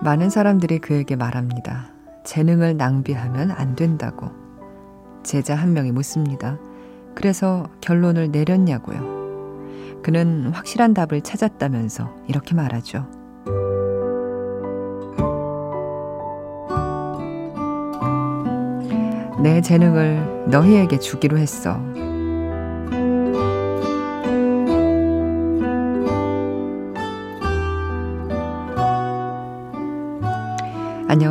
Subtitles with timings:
[0.00, 1.90] 많은 사람들이 그에게 말합니다.
[2.24, 4.30] 재능을 낭비하면 안 된다고.
[5.24, 6.58] 제자 한 명이 묻습니다.
[7.14, 9.18] 그래서 결론을 내렸냐고요.
[10.02, 13.06] 그는 확실한 답을 찾았다면서 이렇게 말하죠.
[19.42, 21.80] 내 재능을 너희에게 주기로 했어.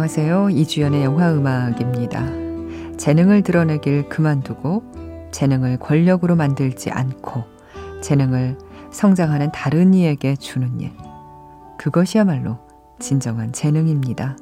[0.09, 0.51] 안녕하세요.
[0.51, 2.95] 이주연의 영화 음악입니다.
[2.95, 7.43] 재능을 드러내길 그만두고 재능을 권력으로 만들지 않고
[8.01, 8.57] 재능을
[8.89, 10.93] 성장하는 다른 이에게 주는 일.
[11.77, 12.57] 그것이야말로
[12.99, 14.37] 진정한 재능입니다.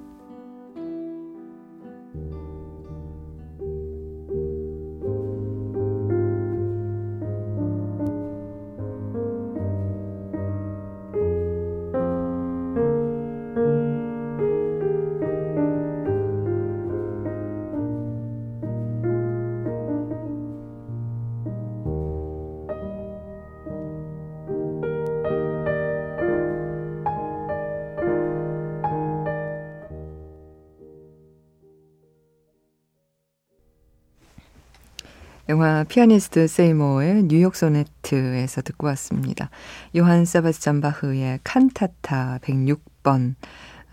[35.48, 39.52] 영화 피아니스트 세이모의 뉴욕 소네트에서 듣고 왔습니다.
[39.96, 43.36] 요한 세바스찬 바흐의 칸타타 106번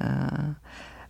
[0.01, 0.55] 어,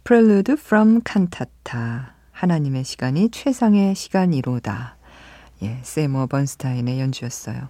[0.03, 4.97] Prelude from 칸타타 하나님의 시간이 최상의 시간이로다.
[5.63, 7.69] 예, 세이모 번스타인의 연주였어요.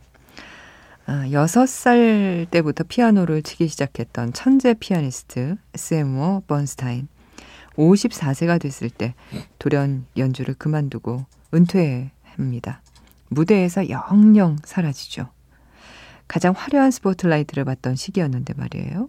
[1.08, 7.08] 어, 6살 때부터 피아노를 치기 시작했던 천재 피아니스트 세이모 번스타인.
[7.76, 9.14] 54세가 됐을 때
[9.58, 12.82] 돌연 연주를 그만두고 은퇴 합니다.
[13.28, 15.28] 무대에서 영영 사라지죠.
[16.28, 19.08] 가장 화려한 스포트라이트를 받던 시기였는데 말이에요.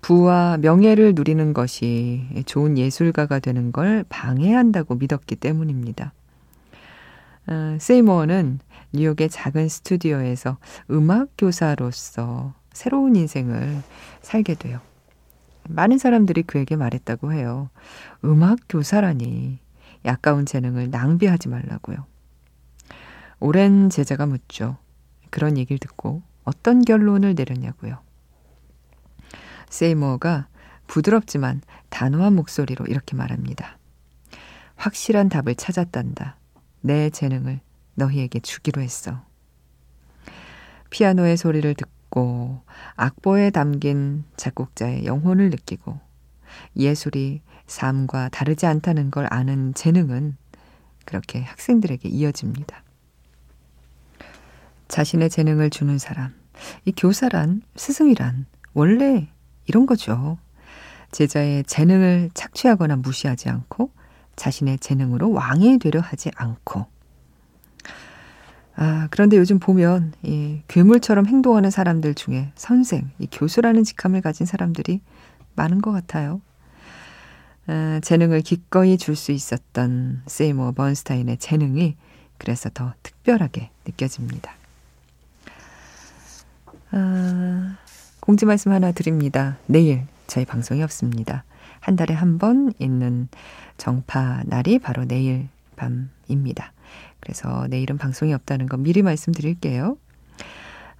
[0.00, 6.12] 부와 명예를 누리는 것이 좋은 예술가가 되는 걸 방해한다고 믿었기 때문입니다.
[7.48, 8.60] 어, 세이머는
[8.92, 10.58] 뉴욕의 작은 스튜디오에서
[10.90, 13.82] 음악 교사로서 새로운 인생을
[14.22, 14.80] 살게 돼요.
[15.68, 17.68] 많은 사람들이 그에게 말했다고 해요.
[18.24, 19.58] 음악 교사라니
[20.04, 22.06] 아까운 재능을 낭비하지 말라고요.
[23.40, 24.76] 오랜 제자가 묻죠.
[25.30, 27.98] 그런 얘기를 듣고 어떤 결론을 내렸냐고요.
[29.68, 30.48] 세이머가
[30.86, 31.60] 부드럽지만
[31.90, 33.78] 단호한 목소리로 이렇게 말합니다.
[34.76, 36.36] 확실한 답을 찾았단다.
[36.80, 37.60] 내 재능을
[37.94, 39.22] 너희에게 주기로 했어.
[40.90, 42.62] 피아노의 소리를 듣고
[42.96, 46.00] 악보에 담긴 작곡자의 영혼을 느끼고
[46.76, 50.36] 예술이 삶과 다르지 않다는 걸 아는 재능은
[51.04, 52.82] 그렇게 학생들에게 이어집니다.
[54.88, 56.34] 자신의 재능을 주는 사람,
[56.84, 59.28] 이 교사란, 스승이란 원래
[59.66, 60.38] 이런 거죠.
[61.12, 63.90] 제자의 재능을 착취하거나 무시하지 않고
[64.36, 66.86] 자신의 재능으로 왕이 되려 하지 않고.
[68.76, 75.00] 아, 그런데 요즘 보면 이 괴물처럼 행동하는 사람들 중에 선생, 이 교수라는 직함을 가진 사람들이
[75.56, 76.40] 많은 것 같아요.
[77.68, 81.96] 아, 재능을 기꺼이 줄 수 있었던 세이모 번스타인의 재능이
[82.38, 84.52] 그래서 더 특별하게 느껴집니다.
[86.90, 87.76] 아,
[88.20, 89.58] 공지 말씀 하나 드립니다.
[89.66, 91.44] 내일 저희 방송이 없습니다.
[91.80, 93.28] 한 달에 한 번 있는
[93.76, 96.72] 정파 날이 바로 내일 밤입니다.
[97.20, 99.96] 그래서 내일은 방송이 없다는 거 미리 말씀드릴게요.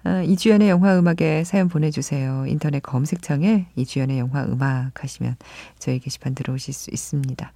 [0.03, 2.45] 아, 이주연의 영화 음악에 사연 보내주세요.
[2.47, 5.35] 인터넷 검색창에 이주연의 영화 음악 하시면
[5.77, 7.51] 저희 게시판 들어오실 수 있습니다.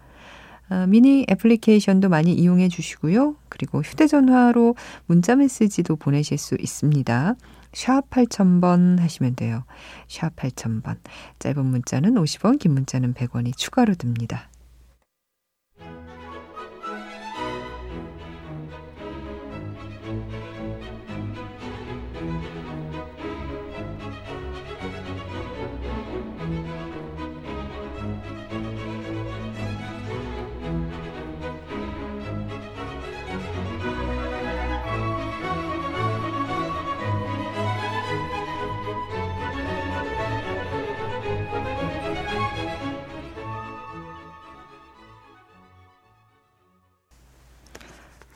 [0.70, 3.36] 아, 미니 애플리케이션도 많이 이용해 주시고요.
[3.50, 4.76] 그리고 휴대전화로
[5.06, 7.36] 문자 메시지도 보내실 수 있습니다.
[7.74, 9.64] 샵 8000번 하시면 돼요.
[10.08, 10.98] 샵 8000번.
[11.40, 14.50] 짧은 문자는 50원, 긴 문자는 100원이 추가로 듭니다.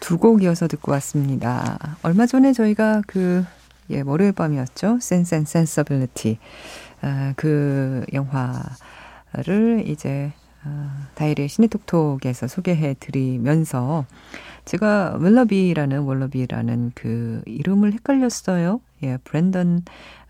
[0.08, 1.98] 두 곡 이어서 듣고 왔습니다.
[2.02, 3.44] 얼마 전에 저희가 그,
[3.90, 5.00] 예, 월요일 밤이었죠.
[5.02, 6.38] Sense and Sensibility.
[7.02, 10.32] 아, 그 영화를 이제
[10.64, 14.06] 어, 다이리의 시네톡톡에서 소개해 드리면서
[14.64, 18.80] 제가 웰러비라는 월러비라는 그 이름을 헷갈렸어요.
[19.04, 19.84] 예, 브랜던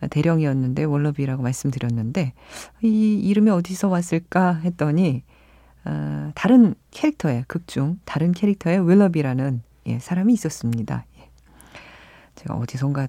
[0.10, 2.34] 대령이었는데 월러비라고 말씀드렸는데
[2.82, 5.22] 이 이름이 어디서 왔을까 했더니
[5.86, 11.06] 어, 다른 캐릭터의 극중 다른 캐릭터의 웰러비라는 예, 사람이 있었습니다.
[11.20, 11.30] 예.
[12.36, 13.08] 제가 어디선가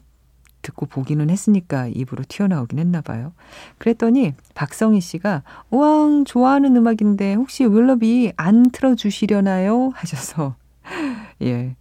[0.63, 3.33] 듣고 보기는 했으니까 입으로 튀어나오긴 했나 봐요.
[3.79, 9.91] 그랬더니 박성희 씨가 우왕 좋아하는 음악인데 혹시 윌러비 안 틀어주시려나요?
[9.95, 10.57] 하셔서
[11.43, 11.77] 예.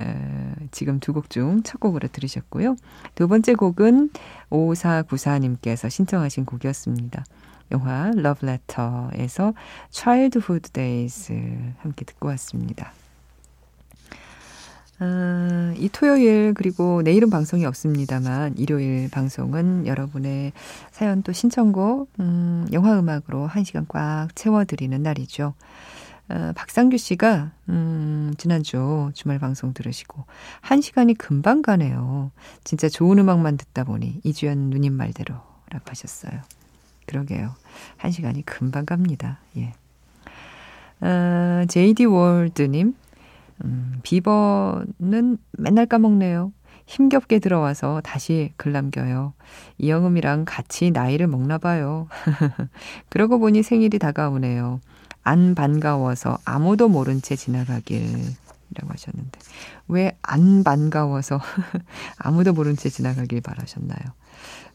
[0.00, 2.76] 에, 지금 두 곡 중 첫 곡으로 들으셨고요.
[3.14, 4.10] 두 번째 곡은
[4.50, 7.24] 5494님께서 신청하신 곡이었습니다.
[7.72, 9.54] 영화 Letter에서
[9.90, 11.32] Childhood Days
[11.78, 12.92] 함께 듣고 왔습니다.
[15.00, 20.52] 아, 이 토요일 그리고 내일은 방송이 없습니다만 일요일 방송은 여러분의
[20.92, 25.54] 사연 또 신청곡 음, 영화 음악으로 한 시간 꽉 채워드리는 날이죠.
[26.28, 30.24] 어, 박상규 씨가 음, 지난주 주말 방송 들으시고
[30.60, 32.30] 한 시간이 금방 가네요.
[32.62, 36.40] 진짜 좋은 음악만 듣다 보니 이주연 누님 말대로라고 하셨어요.
[37.06, 37.54] 그러게요.
[37.96, 39.40] 한 시간이 금방 갑니다.
[39.56, 39.74] 예.
[41.00, 42.94] 어, JD 월드님,
[43.64, 46.52] 음, 비버는 맨날 까먹네요.
[46.86, 49.32] 힘겹게 들어와서 다시 글 남겨요.
[49.78, 52.08] 이영음이랑 같이 나이를 먹나 봐요.
[53.08, 54.80] 그러고 보니 생일이 다가오네요.
[55.22, 58.02] 안 반가워서 아무도 모른 채 지나가길.
[58.70, 59.38] 이라고 하셨는데,
[59.88, 61.40] 왜 안 반가워서
[62.18, 64.00] 아무도 모른 채 지나가길 바라셨나요?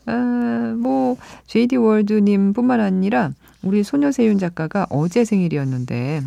[0.06, 1.18] 아, 뭐,
[1.48, 6.22] JD 월드님 뿐만 아니라 우리 소녀세윤 작가가 어제 생일이었는데,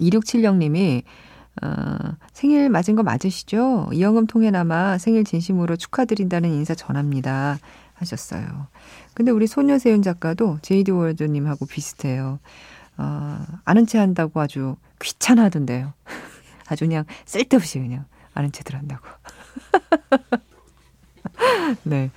[0.00, 1.02] 2670님이
[1.62, 3.90] 어, 생일 맞은 거 맞으시죠?
[3.92, 7.58] 이영음 통해나마 생일 진심으로 축하드린다는 인사 전합니다.
[7.98, 8.68] 하셨어요.
[9.14, 12.38] 근데 우리 소녀세윤 작가도 제이디 월드님하고 비슷해요.
[12.96, 15.92] 어, 아는 체 한다고 아주 귀찮아하던데요.
[16.68, 18.04] 아주 그냥 쓸데없이 그냥
[18.34, 19.06] 아는 체들 한다고.
[21.84, 22.10] 네.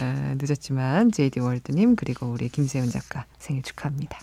[0.00, 4.18] 에, 늦었지만 제이디 월드님 그리고 우리 김세윤 작가 생일 축하합니다.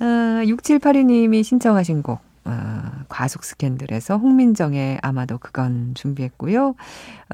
[0.00, 6.74] 아, 6782님이 신청하신 곡 어, 과속 스캔들에서 홍민정의 아마도 그건 준비했고요.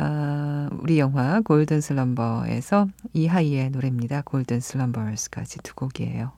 [0.01, 4.23] 어, 우리 영화 골든 슬럼버에서 이하이의 노래입니다.
[4.23, 6.33] 골든 슬럼버스까지 두 곡이에요.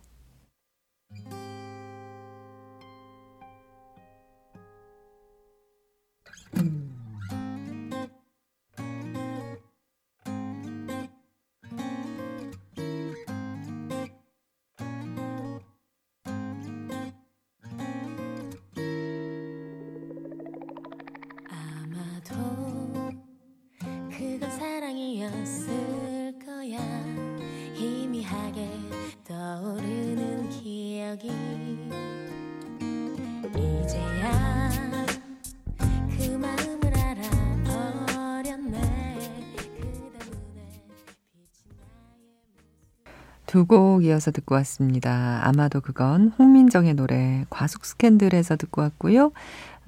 [43.46, 45.40] 두곡 이어서 듣고 왔습니다.
[45.42, 49.32] 아마도 그건 홍민정의 노래 과속 스캔들에서 듣고 왔고요.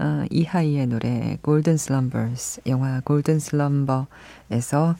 [0.00, 4.96] 어, 이하이의 노래 골든 슬럼버스 영화 골든 슬럼버에서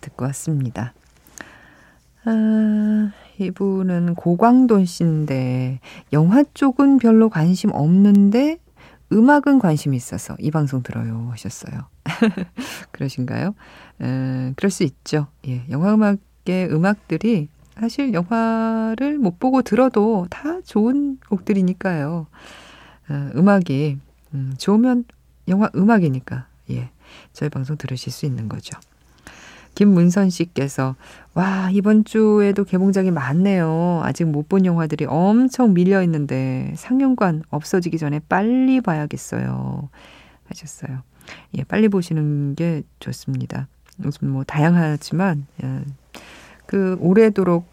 [0.00, 0.94] 듣고 왔습니다.
[2.24, 5.80] 아, 이분은 고광돈 씨인데
[6.12, 8.58] 영화 쪽은 별로 관심 없는데
[9.12, 11.88] 음악은 관심이 있어서 이 방송 들어요 하셨어요.
[12.92, 13.54] 그러신가요?
[14.00, 15.28] 에, 그럴 수 있죠.
[15.46, 17.48] 예, 영화 음악의 음악들이
[17.78, 22.26] 사실 영화를 못 보고 들어도 다 좋은 곡들이니까요.
[23.08, 23.98] 어, 음악이
[24.34, 25.04] 음, 좋으면
[25.48, 26.90] 영화 음악이니까 예
[27.32, 28.78] 저희 방송 들으실 수 있는 거죠.
[29.74, 30.94] 김문선 씨께서
[31.34, 34.00] 와 이번 주에도 개봉작이 많네요.
[34.04, 39.88] 아직 못 본 영화들이 엄청 밀려 있는데 상영관 없어지기 전에 빨리 봐야겠어요.
[40.48, 41.02] 하셨어요.
[41.56, 43.68] 예, 빨리 보시는 게 좋습니다.
[44.04, 45.80] 요즘 뭐 다양하지만 예,
[46.66, 47.66] 그 오래도록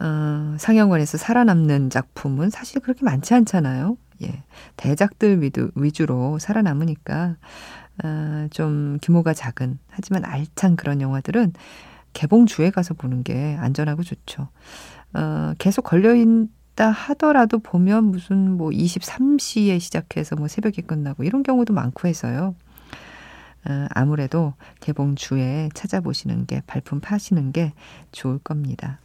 [0.00, 3.96] 어, 상영관에서 살아남는 작품은 사실 그렇게 많지 않잖아요.
[4.22, 4.42] 예.
[4.76, 7.36] 대작들 위주, 위주로 살아남으니까
[8.04, 11.52] 어, 좀 규모가 작은 하지만 알찬 그런 영화들은
[12.12, 14.48] 개봉 주에 가서 보는 게 안전하고 좋죠.
[15.14, 21.72] 어, 계속 걸려 있다 하더라도 보면 무슨 뭐 23시에 시작해서 뭐 새벽에 끝나고 이런 경우도
[21.74, 22.54] 많고 해서요.
[23.68, 27.72] 어, 아무래도 개봉 주에 찾아보시는 게 발품 파시는 게
[28.10, 28.98] 좋을 겁니다.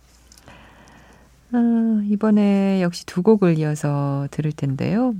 [1.53, 1.57] 어,
[2.05, 5.13] 이번에 역시 두 곡을 이어서 들을 텐데요.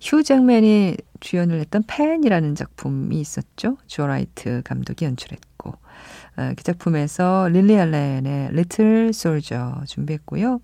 [0.00, 3.76] 휴 잭맨이 주연을 했던 팬이라는 작품이 있었죠.
[3.86, 10.60] 주어라이트 감독이 연출했고 어, 그 작품에서 릴리 알렌의 Little Soldier 준비했고요.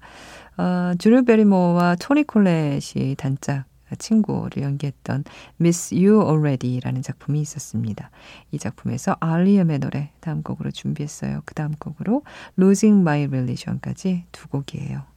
[0.58, 3.64] 어, 주루 베리모와 토니 콜렛이 단짝
[3.98, 5.24] 친구를 연기했던
[5.60, 8.10] Miss You Already라는 작품이 있었습니다.
[8.50, 11.42] 이 작품에서 알리엄의 노래 다음 곡으로 준비했어요.
[11.44, 12.22] 그 다음 곡으로
[12.58, 15.15] Losing My Religion까지 두 곡이에요.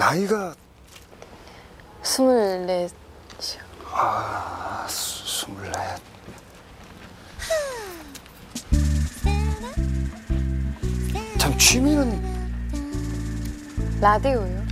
[0.00, 0.54] 나이가
[2.02, 2.90] 스물넷
[3.92, 6.00] 아 스- 스물넷
[11.36, 12.18] 참 취미는
[14.00, 14.66] 라디오요.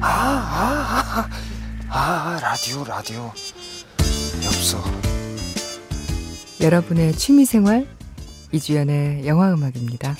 [0.00, 1.28] 아
[2.40, 3.32] 라디오 라디오
[4.44, 4.78] 엽서
[6.60, 7.88] 여러분의 취미생활
[8.52, 10.14] 이주연의 영화음악입니다.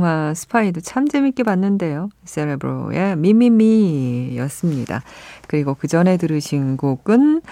[0.00, 2.08] 영화 스파이도 참 재밌게 봤는데요.
[2.24, 5.02] 세레브로의 미미미였습니다.
[5.46, 7.42] 그리고 그 전에 들으신 곡은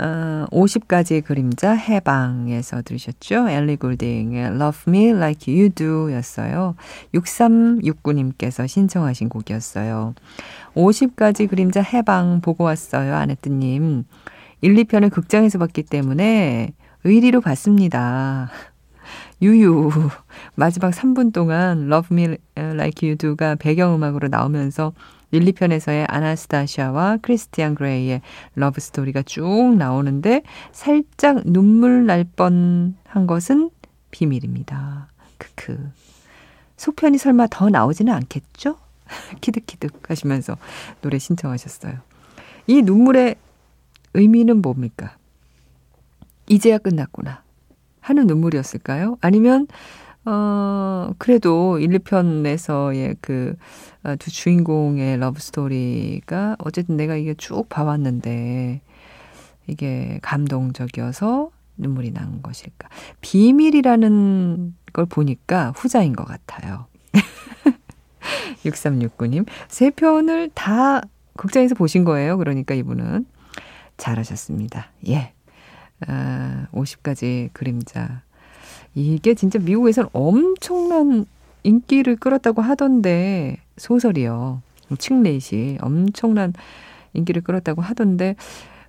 [0.00, 3.48] 어, 50가지 그림자 해방에서 들으셨죠?
[3.48, 6.74] 엘리 골딩의 Love Me Like You Do 였어요.
[7.14, 10.14] 6369님께서 신청하신 곡이었어요.
[10.74, 14.02] 50가지 그림자 해방 보고 왔어요, 아내뜨님.
[14.62, 16.72] 1, 2편을 극장에서 봤기 때문에
[17.04, 18.50] 의리로 봤습니다.
[19.42, 19.90] 유유.
[20.54, 24.92] 마지막 3분 동안 Love Me Like You Do가 배경음악으로 나오면서
[25.30, 28.20] 1, 2편에서의 아나스타샤와 크리스티안 그레이의
[28.54, 33.70] 러브 스토리가 쭉 나오는데 살짝 눈물 날 뻔한 것은
[34.10, 35.08] 비밀입니다.
[35.38, 35.90] 크크.
[36.76, 38.76] 속편이 설마 더 나오지는 않겠죠?
[39.40, 40.56] 키득키득 하시면서
[41.00, 41.98] 노래 신청하셨어요.
[42.66, 43.36] 이 눈물의
[44.14, 45.16] 의미는 뭡니까?
[46.48, 47.43] 이제야 끝났구나.
[48.04, 49.16] 하는 눈물이었을까요?
[49.20, 49.66] 아니면
[50.24, 53.56] 어 그래도 1, 2편에서의 그
[54.18, 58.82] 두 주인공의 러브 스토리가 어쨌든 내가 이게 쭉 봐왔는데
[59.66, 62.88] 이게 감동적이어서 눈물이 난 것일까?
[63.22, 66.86] 비밀이라는 걸 보니까 후자인 것 같아요.
[68.64, 69.46] 6369님.
[69.68, 71.00] 세 편을 다
[71.36, 72.36] 극장에서 보신 거예요.
[72.36, 73.26] 그러니까 이분은
[73.96, 74.92] 잘하셨습니다.
[75.08, 75.32] 예.
[76.74, 78.22] 아, 50가지 그림자.
[78.94, 81.26] 이게 진짜 미국에서는 엄청난
[81.62, 84.62] 인기를 끌었다고 하던데, 소설이요.
[84.98, 86.52] 칙레이시 엄청난
[87.14, 88.36] 인기를 끌었다고 하던데,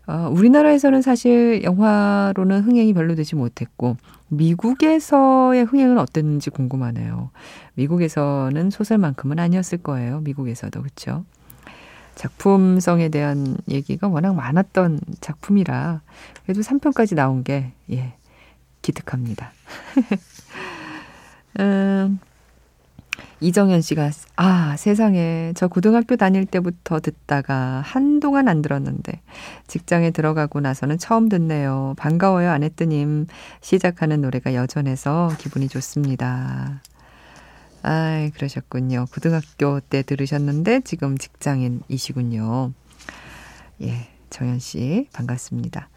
[0.07, 7.31] 어, 우리나라에서는 사실 영화로는 흥행이 별로 되지 못했고 미국에서의 흥행은 어땠는지 궁금하네요.
[7.73, 10.19] 미국에서는 소설만큼은 아니었을 거예요.
[10.19, 11.25] 미국에서도 그렇죠.
[12.15, 16.01] 작품성에 대한 얘기가 워낙 많았던 작품이라
[16.43, 18.13] 그래도 3편까지 나온 게 예,
[18.81, 19.51] 기특합니다.
[21.59, 22.19] 음,
[23.39, 29.21] 이정현 씨가 아 세상에 저 고등학교 다닐 때부터 듣다가 한동안 안 들었는데
[29.67, 31.93] 직장에 들어가고 나서는 처음 듣네요.
[31.97, 33.27] 반가워요 아내뜨님
[33.61, 36.81] 시작하는 노래가 여전해서 기분이 좋습니다.
[37.87, 39.05] 아 그러셨군요.
[39.13, 42.73] 고등학교 때 들으셨는데 지금 직장인이시군요.
[43.83, 45.87] 예, 정현 씨 반갑습니다.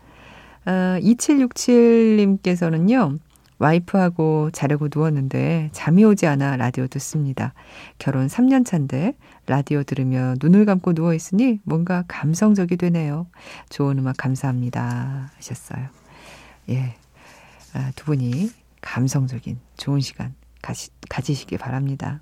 [0.67, 3.19] 어, 2767님께서는요.
[3.59, 7.55] 와이프하고 자려고 누웠는데 잠이 오지 않아 라디오 듣습니다.
[7.97, 9.15] 결혼 3년 차인데
[9.47, 13.29] 라디오 들으며 눈을 감고 누워 있으니 뭔가 감성적이 되네요.
[13.71, 15.31] 좋은 음악 감사합니다.
[15.37, 15.87] 하셨어요.
[16.69, 16.97] 예.
[17.73, 18.51] 아, 두 분이
[18.83, 22.21] 감성적인 좋은 시간 가시, 가지시길 바랍니다.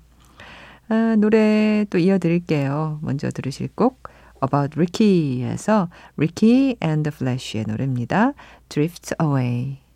[0.89, 2.99] 아, 노래 또 이어드릴게요.
[3.01, 4.03] 먼저 들으실 곡
[4.43, 8.33] About Ricky에서 Ricky and the Flash의 노래입니다.
[8.69, 9.86] Drift Away.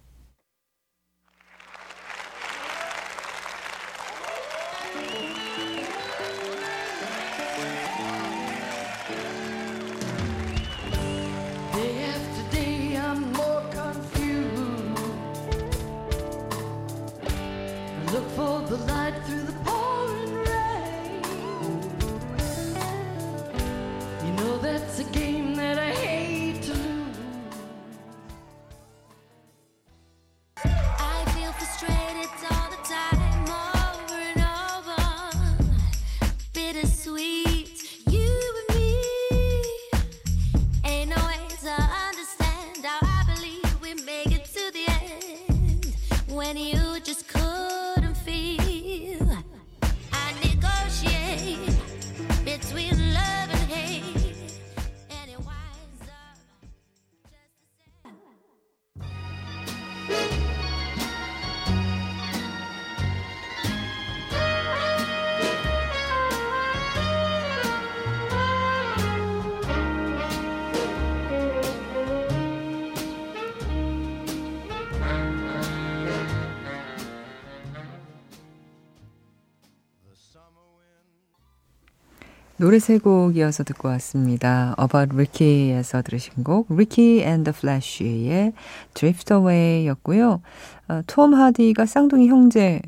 [82.62, 84.76] 노래 세 곡 이어서 듣고 왔습니다.
[84.80, 88.54] About Ricky에서 들으신 곡 Ricky and the Flash의
[88.94, 90.44] Drift Away 였고요.
[90.88, 92.84] 어, 톰 하디가 쌍둥이 형제로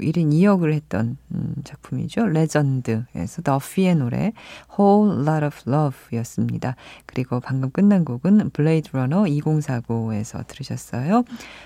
[0.00, 2.24] 1인 2역을 했던 음, 작품이죠.
[2.24, 4.32] Legend에서 더피의 노래
[4.78, 6.74] Whole Lot of Love 였습니다.
[7.04, 11.24] 그리고 방금 끝난 곡은 Blade Runner 2049에서 들으셨어요.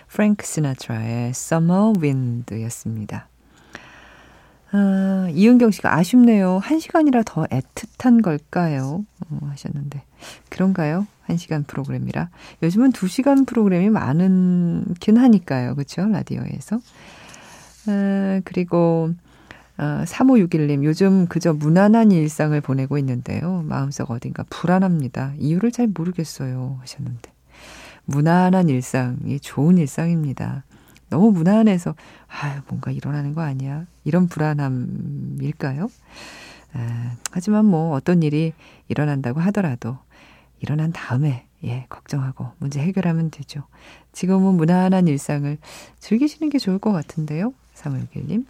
[0.09, 3.30] 프랭크 시나트라의 Summer Wind 였습니다.
[4.73, 6.59] 아, 이은경 씨가 아쉽네요.
[6.59, 9.05] 한 시간이라 더 애틋한 걸까요?
[9.29, 10.03] 어, 하셨는데.
[10.49, 11.07] 그런가요?
[11.23, 12.31] 한 시간 프로그램이라.
[12.63, 15.75] 요즘은 두 시간 프로그램이 많긴 하니까요.
[15.75, 16.07] 그쵸?
[16.07, 16.79] 라디오에서.
[17.89, 19.11] 아, 그리고,
[19.77, 23.65] 어, 3561님, 요즘 그저 무난한 일상을 보내고 있는데요.
[23.67, 25.33] 마음속 어딘가 불안합니다.
[25.39, 26.79] 이유를 잘 모르겠어요.
[26.81, 27.33] 하셨는데.
[28.05, 30.65] 무난한 일상이 좋은 일상입니다.
[31.11, 31.95] 너무 무난해서
[32.29, 35.91] 아유 뭔가 일어나는 거 아니야 이런 불안함일까요?
[36.73, 38.53] 아, 하지만 뭐 어떤 일이
[38.89, 39.99] 일어난다고 하더라도
[40.61, 43.65] 일어난 다음에 예 걱정하고 문제 해결하면 되죠.
[44.13, 45.59] 지금은 무난한 일상을
[45.99, 47.53] 즐기시는 게 좋을 것 같은데요.
[47.75, 48.47] 351님.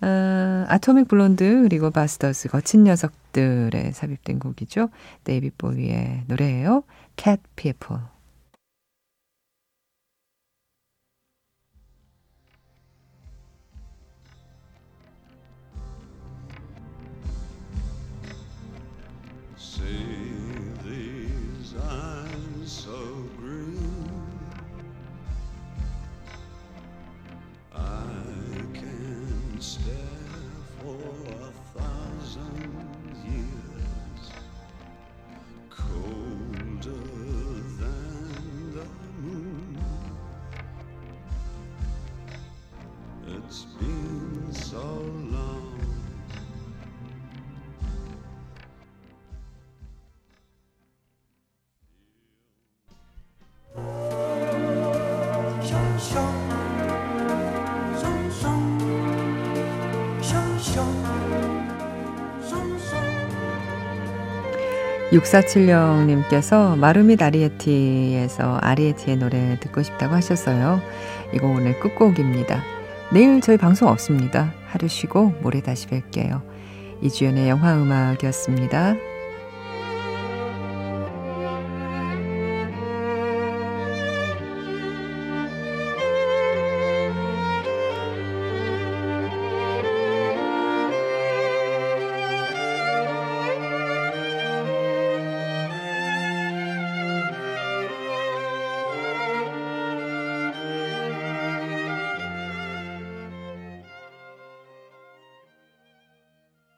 [0.00, 4.88] 아, Atomic Blonde 그리고 Basterds 거친 녀석들에 삽입된 곡이죠.
[5.24, 6.84] 데이빗 보위의 노래예요.
[7.16, 8.02] Cat People.
[65.12, 70.80] 6470님께서 마루미 아리에티에서 아리에티의 노래 듣고 싶다고 하셨어요.
[71.34, 72.62] 이거 오늘 끝곡입니다.
[73.12, 74.54] 내일 저희 방송 없습니다.
[74.66, 76.40] 하루 쉬고 모레 다시 뵐게요.
[77.02, 79.11] 이주연의 영화음악이었습니다.